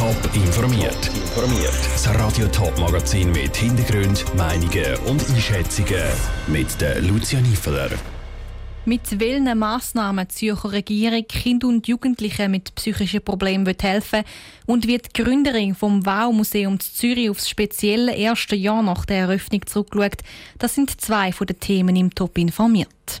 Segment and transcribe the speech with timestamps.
[0.00, 1.10] Top informiert.
[1.14, 1.74] Informiert.
[1.92, 6.02] Das Radio Top Magazin mit Hintergrund, Meinungen und Einschätzungen
[6.46, 7.90] mit der Lucia Niefeler.
[8.86, 14.22] Mit welchen Massnahmen die Zürcher Regierung Kinder und Jugendlichen mit psychischen Problemen helfen
[14.64, 20.22] und wie die Gründerin vom Wow-Museum Zürich aufs spezielle erste Jahr nach der Eröffnung zurückschaut,
[20.58, 23.20] das sind zwei von den Themen im Top informiert.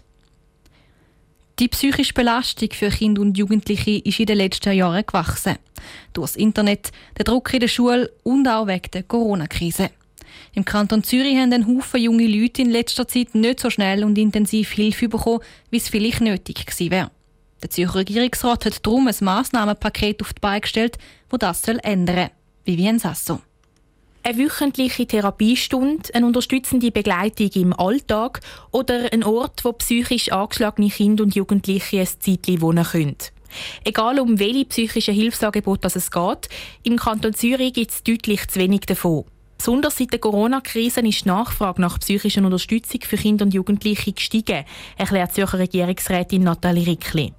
[1.60, 5.56] Die psychische Belastung für Kinder und Jugendliche ist in den letzten Jahren gewachsen.
[6.14, 9.90] Durch das Internet, der Druck in der Schule und auch wegen der Corona-Krise.
[10.54, 14.16] Im Kanton Zürich haben ein Haufen junge Leute in letzter Zeit nicht so schnell und
[14.16, 17.10] intensiv Hilfe bekommen, wie es vielleicht nötig gewesen wäre.
[17.62, 20.96] Der Zürcher Regierungsrat hat darum ein Massnahmenpaket auf die Beine gestellt,
[21.28, 22.30] das das ändern soll.
[22.64, 23.42] Vivian Sasso.
[24.22, 31.24] Eine wöchentliche Therapiestunde, eine unterstützende Begleitung im Alltag oder ein Ort, wo psychisch angeschlagene Kinder
[31.24, 33.16] und Jugendliche ein Zeitchen wohnen können.
[33.82, 36.48] Egal um welche psychische Hilfsangebote es geht,
[36.82, 39.24] im Kanton Zürich gibt es deutlich zu wenig davon.
[39.56, 44.64] Besonders seit der Corona-Krise ist die Nachfrage nach psychischer Unterstützung für Kinder und Jugendliche gestiegen,
[44.98, 47.32] erklärt Zürcher Regierungsrätin Nathalie Rickli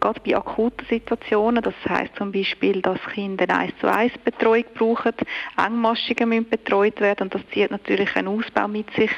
[0.00, 4.64] gerade bei akuten Situationen, das heißt zum Beispiel, dass Kinder eine 1 zu 1 Betreuung
[4.74, 5.12] brauchen,
[5.56, 9.10] Engmaschigen müssen betreut werden und das zieht natürlich einen Ausbau mit sich,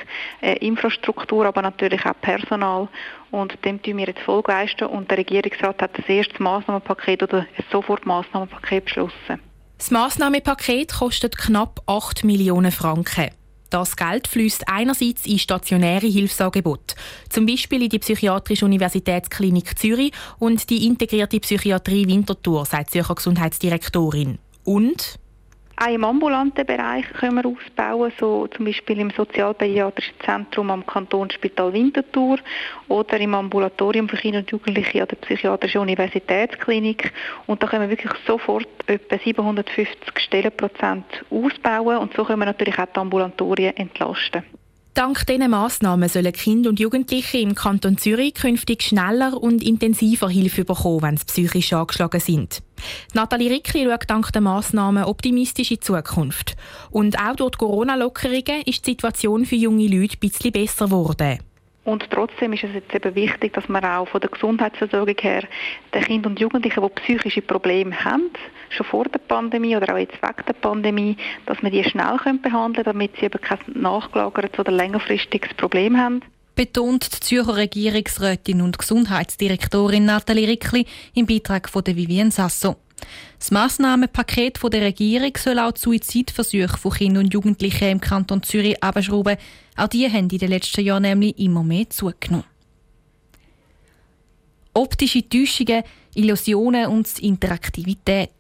[0.42, 2.88] äh, Infrastruktur, aber natürlich auch Personal
[3.30, 4.52] und dem tun wir jetzt Folge
[4.88, 9.40] und der Regierungsrat hat das erste Massnahmenpaket oder ein Sofortmaßnahmenpaket beschlossen.
[9.78, 13.30] Das Massnahmenpaket kostet knapp 8 Millionen Franken.
[13.70, 16.94] Das Geld fließt einerseits in stationäre Hilfsangebote,
[17.28, 24.38] zum Beispiel in die Psychiatrische Universitätsklinik Zürich und die integrierte Psychiatrie Winterthur, sagt Zürcher Gesundheitsdirektorin.
[24.64, 25.18] Und
[25.78, 31.72] auch im ambulanten Bereich können wir ausbauen, so zum Beispiel im Sozialpädiatrischen Zentrum am Kantonsspital
[31.72, 32.38] Winterthur
[32.88, 37.12] oder im Ambulatorium für Kinder und Jugendliche an der Psychiatrischen Universitätsklinik.
[37.46, 42.78] Und da können wir wirklich sofort etwa 750 Stellenprozent ausbauen und so können wir natürlich
[42.78, 44.44] auch die Ambulatorien entlasten.
[44.96, 50.64] Dank diesen Massnahmen sollen Kinder und Jugendliche im Kanton Zürich künftig schneller und intensiver Hilfe
[50.64, 52.62] bekommen, wenn sie psychisch angeschlagen sind.
[53.12, 56.56] Nathalie Rickli schaut dank der Massnahmen optimistisch in die Zukunft.
[56.90, 61.40] Und auch durch Corona-Lockerungen ist die Situation für junge Leute ein bisschen besser geworden.
[61.86, 65.44] Und trotzdem ist es jetzt eben wichtig, dass man auch von der Gesundheitsversorgung her
[65.94, 68.30] den Kindern und Jugendlichen, die psychische Probleme haben,
[68.70, 71.16] schon vor der Pandemie oder auch jetzt wegen der Pandemie,
[71.46, 76.22] dass man die schnell behandeln können, damit sie eben kein nachgelagertes oder längerfristiges Problem haben
[76.56, 82.76] betont die Zürcher Regierungsrätin und Gesundheitsdirektorin Nathalie Rickli im Beitrag von der Vivienne Sasso.
[83.38, 88.82] Das Massnahmenpaket der Regierung soll auch die Suizidversuche von Kindern und Jugendlichen im Kanton Zürich
[88.82, 89.36] abschrauben.
[89.76, 92.46] Auch die haben in den letzten Jahren nämlich immer mehr zugenommen.
[94.72, 95.84] Optische Täuschungen,
[96.14, 98.30] Illusionen und Interaktivität.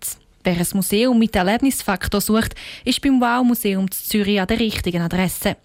[0.46, 5.56] Wer ein Museum mit Erlebnisfaktor sucht, ist beim Wow-Museum Zürich an der richtigen Adresse.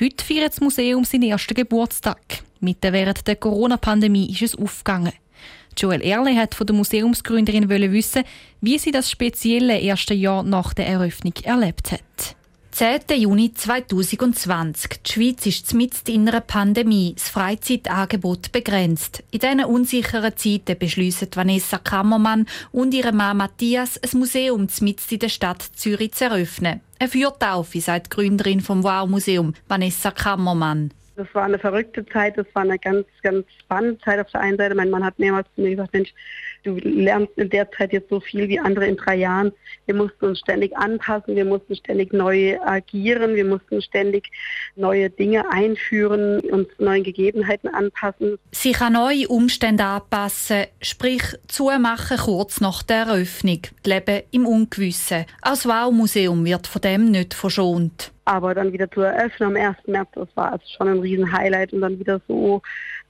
[0.00, 2.42] Heute feiert das Museum seinen ersten Geburtstag.
[2.58, 5.12] Mitten während der Corona-Pandemie ist es aufgegangen.
[5.78, 8.24] Joel Erle hat von der Museumsgründerin wissen,
[8.60, 12.35] wie sie das spezielle erste Jahr nach der Eröffnung erlebt hat.
[12.76, 13.04] 10.
[13.16, 15.02] Juni 2020.
[15.02, 17.14] Die Schweiz ist mitten in einer Pandemie.
[17.14, 19.24] Das Freizeitangebot begrenzt.
[19.30, 25.18] In diesen unsicheren Zeiten beschließen Vanessa Kammermann und ihre Mann Matthias, ein Museum mitten in
[25.20, 26.82] der Stadt Zürich zu eröffnen.
[26.98, 30.90] Er führt auf, wie sagt die Gründerin vom Wow-Museum, Vanessa Kammermann.
[31.16, 34.58] Das war eine verrückte Zeit, das war eine ganz, ganz spannende Zeit auf der einen
[34.58, 34.74] Seite.
[34.74, 36.12] Mein Mann hat mehrmals zu mir gesagt, Mensch,
[36.66, 39.52] du lernst in der Zeit jetzt so viel wie andere in drei Jahren.
[39.86, 44.30] Wir mussten uns ständig anpassen, wir mussten ständig neu agieren, wir mussten ständig
[44.74, 48.38] neue Dinge einführen, uns neuen Gegebenheiten anpassen.
[48.52, 55.26] Sich an neue Umstände anpassen, sprich zumachen kurz nach der Eröffnung, Leben im Ungewissen.
[55.42, 58.12] Das Wow-Museum wird von dem nicht verschont.
[58.24, 59.76] Aber dann wieder zu eröffnen am 1.
[59.86, 62.60] März, das war also schon ein Riesen-Highlight und dann wieder so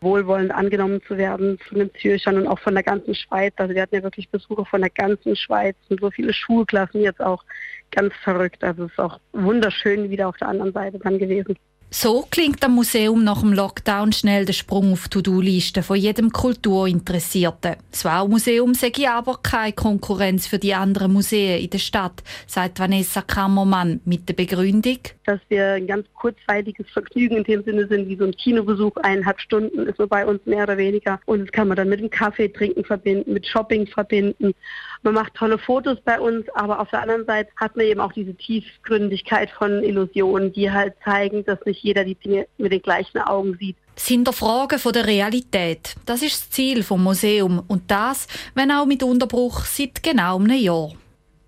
[0.01, 3.55] wohlwollend angenommen zu werden von den Zürchern und auch von der ganzen Schweiz.
[3.57, 7.21] Also wir hatten ja wirklich Besucher von der ganzen Schweiz und so viele Schulklassen jetzt
[7.21, 7.43] auch
[7.91, 8.63] ganz verrückt.
[8.63, 11.57] Also es ist auch wunderschön wieder auf der anderen Seite dann gewesen.
[11.91, 16.30] So klingt am Museum nach dem Lockdown schnell der Sprung auf die To-Do-Liste von jedem
[16.30, 17.77] Kulturinteressierten.
[17.92, 23.22] Das Wow-Museum sei aber keine Konkurrenz für die anderen Museen in der Stadt, sagt Vanessa
[23.22, 28.16] Kammermann mit der Begründung, dass wir ein ganz kurzweiliges Vergnügen in dem Sinne sind, wie
[28.16, 31.21] so ein Kinobesuch, eineinhalb Stunden ist so bei uns mehr oder weniger.
[31.27, 34.54] Und das kann man dann mit dem Kaffee trinken verbinden, mit Shopping verbinden
[35.03, 38.13] man macht tolle Fotos bei uns, aber auf der anderen Seite hat man eben auch
[38.13, 43.19] diese Tiefgründigkeit von Illusionen, die halt zeigen, dass nicht jeder die Dinge mit den gleichen
[43.19, 43.77] Augen sieht.
[43.95, 48.87] Das Hinterfragen von der Realität, das ist das Ziel vom Museum und das, wenn auch
[48.87, 50.93] mit Unterbruch, seit genau einem Jahr.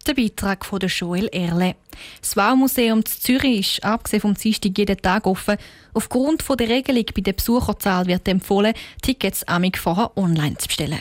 [0.06, 1.74] Der Beitrag von der Joel Erle.
[2.22, 5.58] Das Wauwmuseum zu Zürich ist, abgesehen vom Dienstag, jeden Tag offen.
[5.92, 8.72] Aufgrund der Regelung bei der Besucherzahl wird empfohlen,
[9.02, 11.00] Tickets amig vorher online zu bestellen.